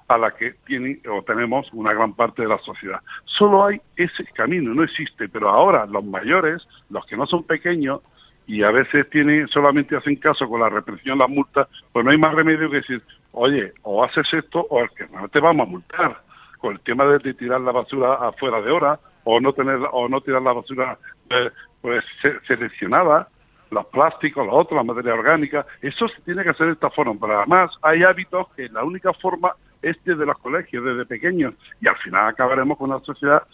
a 0.09 0.19
la 0.19 0.33
que 0.33 0.55
tiene 0.67 0.99
o 1.09 1.23
tenemos 1.23 1.73
una 1.73 1.93
gran 1.93 2.13
parte 2.15 2.43
de 2.43 2.49
la 2.49 2.59
sociedad. 2.59 2.99
Solo 3.25 3.67
hay 3.67 3.81
ese 3.95 4.25
camino, 4.35 4.75
no 4.75 4.83
existe, 4.83 5.29
pero 5.29 5.49
ahora 5.49 5.87
los 5.87 6.05
mayores, 6.05 6.67
los 6.91 7.07
que 7.07 7.17
no 7.17 7.25
son 7.27 7.45
pequeños, 7.45 8.01
y 8.49 8.65
a 8.65 8.73
veces 8.73 9.09
tienen, 9.11 9.47
solamente 9.47 9.97
hacen 9.97 10.17
caso 10.17 10.49
con 10.49 10.59
la 10.59 10.69
represión, 10.69 11.19
las 11.19 11.31
multas, 11.31 11.69
pues 11.93 12.05
no 12.05 12.11
hay 12.11 12.19
más 12.19 12.35
remedio 12.35 12.69
que 12.69 12.79
decir, 12.79 13.01
oye, 13.31 13.73
o 13.83 14.03
haces 14.03 14.27
esto 14.33 14.67
o 14.69 14.85
que 14.97 15.07
no 15.13 15.29
te 15.29 15.39
vamos 15.39 15.69
a 15.69 15.71
multar 15.71 16.30
con 16.61 16.75
el 16.75 16.81
tema 16.81 17.05
de, 17.07 17.35
tirar 17.35 17.61
la 17.61 17.73
basura 17.73 18.15
afuera 18.15 18.61
de 18.61 18.71
hora 18.71 19.01
o 19.25 19.41
no 19.41 19.53
tener 19.53 19.81
o 19.93 20.09
no 20.09 20.21
tirar 20.21 20.43
la 20.43 20.53
basura 20.53 20.99
eh, 21.31 21.51
pues 21.81 22.05
seleccionada 22.47 23.29
los 23.71 23.87
plásticos, 23.87 24.45
los 24.45 24.55
otros, 24.55 24.77
la 24.77 24.83
materia 24.83 25.15
orgánica, 25.15 25.65
eso 25.81 26.09
se 26.09 26.21
tiene 26.23 26.43
que 26.43 26.51
hacer 26.51 26.67
de 26.67 26.73
esta 26.73 26.91
forma, 26.91 27.15
pero 27.21 27.39
además 27.39 27.71
hay 27.83 28.03
hábitos 28.03 28.49
que 28.57 28.69
la 28.69 28.83
única 28.83 29.13
forma 29.13 29.53
es 29.81 29.97
desde 30.05 30.27
los 30.27 30.37
colegios, 30.39 30.85
desde 30.85 31.07
pequeños, 31.07 31.55
y 31.81 31.87
al 31.87 31.97
final 31.99 32.29
acabaremos 32.29 32.77
con 32.77 32.91
una 32.91 33.01
sociedad 33.01 33.45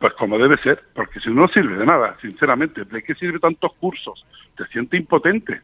pues 0.00 0.12
como 0.14 0.38
debe 0.38 0.56
ser, 0.58 0.80
porque 0.94 1.20
si 1.20 1.30
no 1.30 1.48
sirve 1.48 1.76
de 1.76 1.84
nada, 1.84 2.16
sinceramente, 2.20 2.84
¿de 2.84 3.02
qué 3.02 3.14
sirve 3.14 3.40
tantos 3.40 3.72
cursos? 3.80 4.24
Te 4.56 4.64
sientes 4.66 5.00
impotente. 5.00 5.60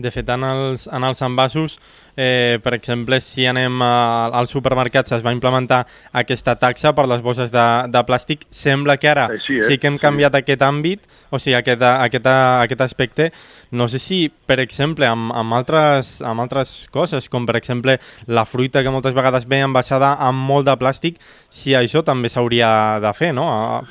De 0.00 0.10
fet, 0.14 0.28
en 0.32 0.44
els, 0.46 0.86
en 0.88 1.04
els 1.04 1.20
envasos, 1.26 1.74
eh, 2.16 2.58
per 2.64 2.72
exemple, 2.76 3.18
si 3.20 3.44
anem 3.46 3.82
a, 3.84 3.90
als 4.38 4.52
supermercats 4.54 5.12
es 5.12 5.24
va 5.26 5.32
implementar 5.34 5.82
aquesta 6.16 6.54
taxa 6.56 6.94
per 6.96 7.04
les 7.10 7.20
bosses 7.24 7.50
de, 7.52 7.64
de 7.92 8.02
plàstic, 8.08 8.46
sembla 8.50 8.96
que 8.96 9.10
ara 9.10 9.26
Així 9.34 9.58
és, 9.58 9.66
sí 9.68 9.76
que 9.78 9.90
hem 9.90 9.98
sí. 9.98 10.02
canviat 10.06 10.38
aquest 10.38 10.62
àmbit, 10.64 11.04
o 11.30 11.38
sigui, 11.38 11.56
aquest, 11.58 11.82
aquest, 11.82 12.30
aquest 12.30 12.84
aspecte. 12.86 13.28
No 13.76 13.86
sé 13.92 14.00
si, 14.02 14.22
per 14.46 14.56
exemple, 14.64 15.06
amb, 15.06 15.34
amb, 15.36 15.54
altres, 15.58 16.16
amb 16.26 16.40
altres 16.46 16.72
coses, 16.94 17.28
com 17.30 17.44
per 17.46 17.58
exemple 17.60 17.98
la 18.26 18.46
fruita 18.48 18.82
que 18.82 18.90
moltes 18.94 19.14
vegades 19.14 19.46
ve 19.46 19.60
envasada 19.66 20.14
amb 20.30 20.40
molt 20.48 20.66
de 20.70 20.78
plàstic, 20.80 21.20
si 21.50 21.76
això 21.78 22.02
també 22.06 22.32
s'hauria 22.32 22.72
de 23.04 23.12
fer, 23.14 23.34
no? 23.36 23.46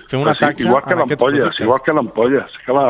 Fer 0.09 0.17
una 0.19 0.33
Pues 0.33 0.41
sí, 0.41 0.45
taxa 0.47 0.67
igual 0.67 0.83
que 0.83 0.93
en 0.97 0.99
aquests 1.05 1.21
l'ampolles, 1.21 1.39
productes. 1.45 1.65
igual 1.67 1.81
que 1.85 1.93
l'ampolles, 1.93 2.59
que 2.65 2.73
la, 2.73 2.87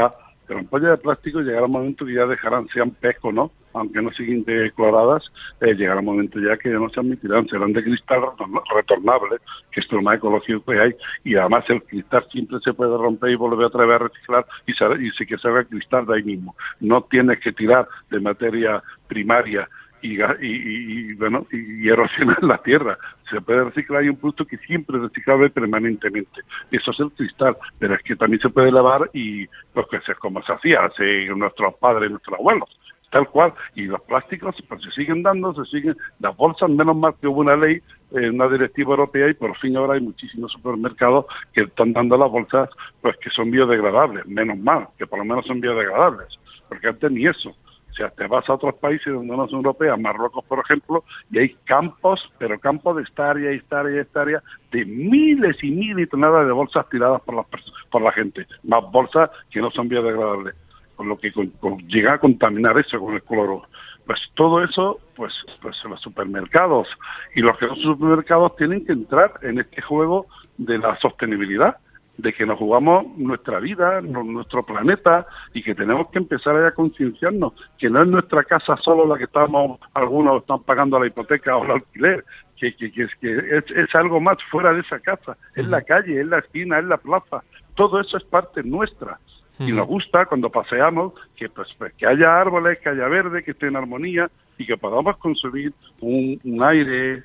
que 0.50 0.56
la 0.56 0.62
ampolla 0.62 0.90
de 0.90 0.98
plástico 0.98 1.42
llegará 1.42 1.68
un 1.68 1.72
momento 1.74 2.06
que 2.08 2.14
ya 2.16 2.26
dejarán, 2.26 2.68
sean 2.70 2.90
pesco, 2.90 3.32
¿no? 3.32 3.52
Aunque 3.74 4.02
no 4.02 4.12
siguen 4.14 4.44
decoloradas, 4.44 5.24
eh, 5.62 5.76
llegará 5.76 6.00
un 6.00 6.06
momento 6.08 6.40
ya 6.40 6.58
que 6.58 6.72
ya 6.72 6.80
no 6.80 6.90
se 6.90 7.00
admitirán, 7.00 7.48
serán 7.48 7.72
de 7.72 7.84
cristal 7.84 8.22
retorn- 8.22 8.64
retornable, 8.76 9.38
que 9.72 9.82
es 9.82 9.92
lo 9.92 10.02
más 10.02 10.18
ecológico 10.18 10.64
que 10.66 10.80
hay, 10.80 10.96
y 11.24 11.36
además 11.36 11.66
el 11.70 11.84
cristal 11.84 12.26
siempre 12.32 12.58
se 12.64 12.74
puede 12.74 12.98
romper 12.98 13.30
y 13.30 13.36
volver 13.36 13.68
otra 13.68 13.86
vez 13.86 14.02
a 14.02 14.04
reciclar 14.06 14.46
y, 14.66 14.74
se, 14.74 14.86
y 15.00 15.12
sí 15.12 15.28
que 15.28 15.38
se 15.38 15.48
haga 15.48 15.64
cristal 15.66 16.08
de 16.08 16.16
ahí 16.16 16.24
mismo. 16.24 16.56
No 16.80 17.04
tienes 17.04 17.40
que 17.42 17.52
tirar 17.52 17.88
de 18.10 18.20
materia 18.20 18.82
primaria 19.08 19.70
y, 20.02 20.18
y, 20.22 20.24
y- 20.42 21.12
y, 21.12 21.14
bueno 21.16 21.46
y, 21.52 21.86
y 21.86 21.90
erosionar 21.90 22.42
la 22.44 22.58
tierra. 22.60 22.98
Se 23.30 23.42
puede 23.42 23.64
reciclar, 23.66 24.02
hay 24.02 24.10
un 24.10 24.18
producto 24.18 24.46
que 24.46 24.58
siempre 24.58 24.98
es 24.98 25.04
reciclable 25.04 25.50
permanentemente. 25.50 26.42
Eso 26.72 26.92
es 26.92 27.00
el 27.00 27.12
cristal, 27.12 27.58
pero 27.78 27.96
es 27.96 28.04
que 28.04 28.16
también 28.16 28.42
se 28.42 28.50
puede 28.50 28.72
lavar 28.72 29.10
y 29.14 29.48
pues 29.74 29.88
que 29.90 29.98
es 29.98 30.18
como 30.20 30.42
se 30.44 30.54
hacía 30.54 30.86
hace 30.86 31.26
nuestros 31.36 31.76
padres, 31.76 32.10
nuestros 32.12 32.38
abuelos. 32.40 32.70
Tal 33.12 33.28
cual, 33.28 33.54
y 33.74 33.86
los 33.86 34.02
plásticos 34.04 34.56
pues 34.68 34.84
se 34.84 34.92
siguen 34.92 35.24
dando, 35.24 35.52
se 35.56 35.66
siguen, 35.72 35.98
las 36.20 36.38
bolsas, 36.38 36.70
menos 36.70 36.96
mal 36.96 37.16
que 37.20 37.28
hubo 37.28 37.40
una 37.42 37.56
ley, 37.56 37.82
eh, 38.12 38.30
una 38.30 38.48
directiva 38.48 38.92
europea 38.92 39.28
y 39.30 39.34
por 39.34 39.58
fin 39.58 39.76
ahora 39.78 39.96
hay 39.96 40.02
muchísimos 40.02 40.52
supermercados 40.52 41.26
que 41.52 41.62
están 41.62 41.92
dando 41.94 42.18
las 42.18 42.30
bolsas 42.30 42.70
pues 43.02 43.18
que 43.18 43.32
son 43.32 43.50
biodegradables, 43.50 44.28
menos 44.28 44.60
mal, 44.60 44.90
que 45.00 45.08
por 45.08 45.18
lo 45.18 45.26
menos 45.26 45.44
son 45.48 45.60
biodegradables, 45.60 46.28
porque 46.68 46.88
antes 46.88 47.12
ni 47.12 47.26
eso. 47.26 47.56
O 47.92 47.94
sea, 47.94 48.10
te 48.10 48.28
vas 48.28 48.48
a 48.50 48.54
otros 48.54 48.76
países 48.76 49.14
donde 49.14 49.36
no 49.36 49.48
son 49.48 49.58
europeas, 49.58 50.00
Marruecos, 50.00 50.46
por 50.46 50.60
ejemplo, 50.60 51.04
y 51.32 51.40
hay 51.40 51.50
campos, 51.66 52.22
pero 52.38 52.60
campos 52.60 52.98
de 52.98 53.04
esta 53.04 53.32
área, 53.32 53.52
esta 53.52 53.82
área, 53.82 54.02
esta 54.02 54.22
área, 54.22 54.44
de 54.72 54.86
miles 54.86 55.58
y 55.64 55.72
miles 55.72 55.98
de 55.98 56.08
toneladas 56.08 56.46
de 56.46 56.54
bolsas 56.54 56.88
tiradas 56.90 57.22
por, 57.22 57.36
las 57.36 57.46
por 57.92 58.02
la 58.02 58.12
gente, 58.12 58.46
más 58.64 58.84
bolsas 58.92 59.30
que 59.50 59.60
no 59.60 59.72
son 59.72 59.90
biodegradables, 59.90 60.56
con 60.96 61.10
lo 61.10 61.18
que 61.18 61.32
con- 61.32 61.52
llega 61.88 62.14
a 62.14 62.20
contaminar 62.20 62.78
eso 62.78 63.00
con 63.00 63.16
el 63.16 63.24
cloro. 63.24 63.64
Pues 64.06 64.20
todo 64.34 64.64
eso, 64.64 65.00
pues, 65.16 65.34
pues 65.62 65.76
los 65.84 66.02
supermercados. 66.02 66.88
Y 67.36 67.42
los 67.42 67.58
que 67.58 67.68
son 67.68 67.78
supermercados 67.78 68.56
tienen 68.56 68.86
que 68.86 68.94
entrar 68.94 69.34
en 69.44 69.60
este 69.60 69.82
juego 69.82 70.26
de 70.58 70.78
la 70.80 70.98
sostenibilidad 71.00 71.78
de 72.22 72.34
que 72.34 72.46
nos 72.46 72.60
jugamos 72.60 73.06
nuestra 73.18 73.60
vida, 73.60 74.02
nu- 74.02 74.24
nuestro 74.24 74.64
planeta 74.64 75.26
y 75.54 75.64
que 75.64 75.74
tenemos 75.74 76.10
que 76.12 76.20
empezar 76.20 76.56
a 76.66 76.72
concienciarnos 76.74 77.54
que 77.78 77.90
no 77.90 78.02
es 78.02 78.08
nuestra 78.10 78.44
casa 78.44 78.76
solo 78.78 79.06
la 79.08 79.18
que 79.18 79.24
estamos, 79.24 79.80
algunos 79.94 80.42
están 80.42 80.62
pagando 80.64 81.00
la 81.00 81.08
hipoteca 81.08 81.56
o 81.56 81.64
el 81.64 81.72
alquiler, 81.72 82.26
que, 82.58 82.76
que, 82.76 82.92
que 82.92 83.04
es, 83.04 83.12
que 83.22 83.38
es, 83.58 83.64
es 83.72 83.96
algo 83.96 84.20
más 84.20 84.38
fuera 84.52 84.74
de 84.74 84.82
esa 84.82 85.00
casa, 85.00 85.38
es 85.56 85.66
la 85.66 85.82
calle, 85.82 86.20
es 86.20 86.28
la 86.28 86.40
esquina, 86.40 86.80
es 86.80 86.86
la 86.86 86.98
plaza, 86.98 87.42
todo 87.76 88.02
eso 88.02 88.18
es 88.18 88.24
parte 88.26 88.64
nuestra. 88.64 89.18
Y 89.60 89.72
nos 89.74 89.88
gusta 89.88 90.26
cuando 90.26 90.50
paseamos 90.50 91.14
que 91.36 91.50
pues, 91.50 91.68
pues, 91.78 91.94
que 91.94 92.06
haya 92.08 92.40
árboles, 92.40 92.80
que 92.80 92.90
haya 92.90 93.08
verde, 93.10 93.44
que 93.44 93.52
esté 93.52 93.68
en 93.68 93.76
armonía 93.76 94.30
y 94.58 94.66
que 94.66 94.78
podamos 94.78 95.18
consumir 95.18 95.74
un, 96.02 96.40
un 96.46 96.64
aire 96.64 97.24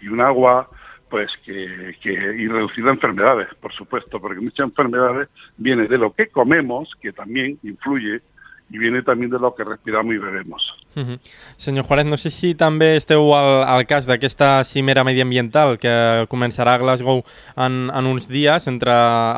y 0.00 0.08
un 0.08 0.20
agua 0.20 0.68
pues 1.14 1.30
que, 1.44 1.94
que 2.02 2.10
y 2.12 2.48
reducir 2.48 2.82
las 2.82 2.94
enfermedades, 2.94 3.46
por 3.60 3.72
supuesto, 3.72 4.20
porque 4.20 4.40
muchas 4.40 4.66
enfermedades 4.66 5.28
vienen 5.56 5.86
de 5.86 5.96
lo 5.96 6.12
que 6.12 6.26
comemos, 6.26 6.90
que 7.00 7.12
también 7.12 7.56
influye, 7.62 8.20
y 8.68 8.78
viene 8.78 9.00
también 9.02 9.30
de 9.30 9.38
lo 9.38 9.54
que 9.54 9.62
respiramos 9.62 10.12
y 10.12 10.18
bebemos. 10.18 10.60
Mhm. 10.96 11.20
Senyor 11.56 11.84
Juárez, 11.84 12.06
no 12.06 12.16
sé 12.16 12.32
si 12.32 12.56
també 12.56 12.96
esteu 12.96 13.30
al, 13.36 13.62
al 13.62 13.86
cas 13.86 14.08
d'aquesta 14.10 14.64
cimera 14.66 15.04
mediambiental 15.06 15.78
que 15.78 15.94
començarà 16.26 16.74
a 16.74 16.82
Glasgow 16.82 17.22
en, 17.54 17.78
en 17.94 18.10
uns 18.10 18.26
dies 18.26 18.66
entre 18.66 18.90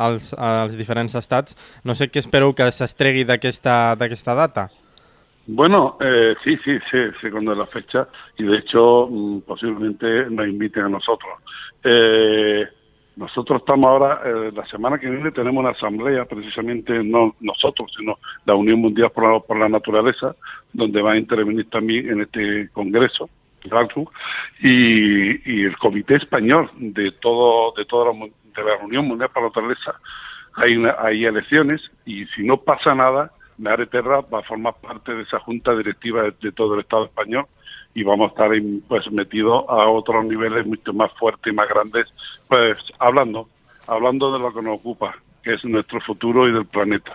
els, 0.07 0.33
els 0.33 0.73
diferents 0.81 1.13
estats. 1.13 1.53
No 1.85 1.93
sé 1.93 2.09
què 2.09 2.25
espereu 2.25 2.57
que 2.57 2.71
s'estregui 2.73 3.21
d'aquesta 3.29 4.33
data. 4.33 4.69
Bueno, 5.49 5.97
eh, 6.01 6.35
sí, 6.43 6.57
sí, 6.57 6.77
sí, 6.91 7.31
cuándo 7.31 7.53
es 7.53 7.57
la 7.57 7.67
fecha 7.67 8.07
y 8.37 8.43
de 8.43 8.57
hecho 8.57 9.07
mm, 9.09 9.39
posiblemente 9.47 10.29
nos 10.29 10.45
inviten 10.45 10.83
a 10.83 10.89
nosotros. 10.89 11.39
Eh, 11.83 12.67
nosotros 13.15 13.61
estamos 13.61 13.89
ahora, 13.89 14.21
eh, 14.25 14.51
la 14.53 14.65
semana 14.67 14.99
que 14.99 15.09
viene 15.09 15.31
tenemos 15.31 15.59
una 15.61 15.71
asamblea, 15.71 16.25
precisamente 16.25 17.03
no 17.03 17.35
nosotros, 17.39 17.91
sino 17.97 18.19
la 18.45 18.53
Unión 18.53 18.79
Mundial 18.79 19.09
por 19.11 19.57
la, 19.57 19.69
Naturaleza, 19.69 20.35
donde 20.71 21.01
va 21.01 21.13
a 21.13 21.17
intervenir 21.17 21.67
también 21.69 22.09
en 22.09 22.21
este 22.21 22.69
congreso, 22.73 23.27
y, 24.61 25.51
y 25.51 25.63
el 25.65 25.77
Comité 25.77 26.15
Español 26.15 26.69
de 26.77 27.11
todo 27.13 27.73
de 27.75 27.85
toda 27.85 28.13
la, 28.13 28.19
de 28.25 28.63
la 28.69 28.85
Unión 28.85 29.07
Mundial 29.07 29.29
por 29.33 29.41
la 29.43 29.49
Naturaleza. 29.49 29.95
Hay, 30.55 30.75
una- 30.77 30.95
hay 30.99 31.25
elecciones 31.25 31.81
y 32.05 32.25
si 32.27 32.43
no 32.43 32.57
pasa 32.57 32.93
nada, 32.95 33.31
Meare 33.57 33.87
Terra 33.87 34.21
va 34.21 34.39
a 34.39 34.43
formar 34.43 34.75
parte 34.81 35.13
de 35.13 35.23
esa 35.23 35.39
junta 35.39 35.75
directiva 35.75 36.23
de 36.39 36.51
todo 36.51 36.75
el 36.75 36.81
Estado 36.81 37.05
español 37.05 37.45
y 37.97 38.03
vamos 38.03 38.27
a 38.27 38.29
estar 38.29 38.51
pues 38.87 39.11
metidos 39.11 39.65
a 39.67 39.89
otros 39.89 40.23
niveles 40.23 40.67
mucho 40.67 40.93
más 40.93 41.11
fuertes 41.13 41.51
y 41.51 41.55
más 41.55 41.67
grandes, 41.67 42.13
pues 42.47 42.77
hablando, 42.99 43.49
hablando 43.87 44.31
de 44.31 44.37
lo 44.37 44.53
que 44.53 44.61
nos 44.61 44.79
ocupa, 44.79 45.15
que 45.41 45.55
es 45.55 45.65
nuestro 45.65 45.99
futuro 46.01 46.47
y 46.47 46.51
del 46.51 46.67
planeta. 46.67 47.13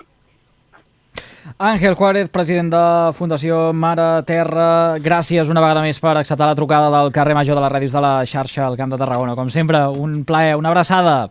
Àngel 1.59 1.95
Juárez, 1.95 2.29
president 2.31 2.75
de 2.75 3.13
Fundació 3.15 3.73
Mare 3.73 4.25
Terra, 4.27 4.99
gràcies 4.99 5.55
una 5.55 5.63
vegada 5.63 5.87
més 5.87 6.03
per 6.03 6.17
acceptar 6.19 6.51
la 6.51 6.59
trucada 6.59 6.91
del 6.97 7.15
carrer 7.15 7.39
Major 7.39 7.55
de 7.55 7.63
les 7.63 7.75
Ràdios 7.77 7.95
de 7.95 8.03
la 8.03 8.13
xarxa 8.27 8.67
al 8.67 8.77
Camp 8.77 8.91
de 8.91 8.99
Tarragona. 8.99 9.39
Com 9.39 9.55
sempre, 9.55 9.87
un 9.87 10.25
plaer, 10.27 10.59
una 10.59 10.75
abraçada. 10.75 11.31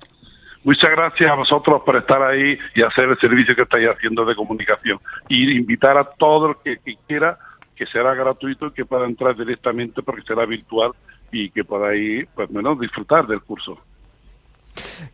Muchas 0.63 0.91
gracias 0.91 1.29
a 1.29 1.35
vosotros 1.35 1.81
por 1.85 1.97
estar 1.97 2.21
ahí 2.23 2.57
y 2.75 2.83
hacer 2.83 3.09
el 3.09 3.19
servicio 3.19 3.55
que 3.55 3.63
estáis 3.63 3.89
haciendo 3.89 4.23
de 4.23 4.35
comunicación. 4.35 4.99
Y 5.27 5.57
invitar 5.57 5.97
a 5.97 6.03
todo 6.03 6.51
el 6.51 6.55
que, 6.63 6.77
que 6.77 6.95
quiera, 7.07 7.37
que 7.81 7.87
será 7.87 8.13
gratuito 8.13 8.67
y 8.67 8.71
que 8.73 8.85
pueda 8.85 9.07
entrar 9.07 9.35
directamente 9.35 10.03
porque 10.03 10.21
será 10.21 10.45
virtual 10.45 10.91
y 11.31 11.49
que 11.49 11.63
podáis, 11.63 12.27
pues 12.35 12.47
menos 12.51 12.79
disfrutar 12.79 13.25
del 13.25 13.41
curso. 13.41 13.75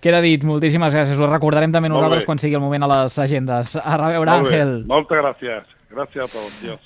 Queda 0.03 0.19
dit, 0.19 0.43
moltíssimes 0.43 0.91
gràcies. 0.91 1.15
Ho 1.15 1.29
recordarem 1.31 1.71
també 1.71 1.87
nosaltres 1.87 2.27
quan 2.27 2.35
sigui 2.43 2.59
el 2.59 2.63
moment 2.65 2.83
a 2.83 2.89
les 2.91 3.15
agendes. 3.23 3.77
A 3.79 3.95
reveure. 4.01 4.33
Àngel. 4.35 4.73
Moltes 4.91 5.15
gràcies. 5.23 5.71
Gràcies 5.95 6.25
a 6.25 6.27
tots. 6.27 6.59
Dios. 6.59 6.83